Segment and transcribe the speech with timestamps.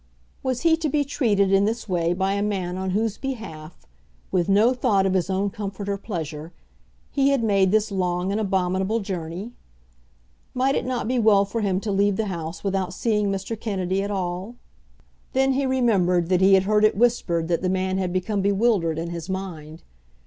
[0.41, 3.85] Was he to be treated in this way by a man on whose behalf,
[4.31, 6.53] with no thought of his own comfort or pleasure,
[7.11, 9.51] he had made this long and abominable journey?
[10.55, 13.55] Might it not be well for him to leave the house without seeing Mr.
[13.55, 14.55] Kennedy at all?
[15.33, 18.97] Then he remembered that he had heard it whispered that the man had become bewildered
[18.97, 19.83] in his mind.